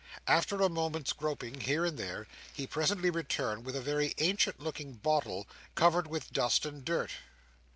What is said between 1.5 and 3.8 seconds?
here and there, he presently returned with